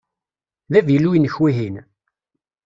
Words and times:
D 0.71 0.73
avilu-inek 0.79 1.35
wihin? 1.41 1.75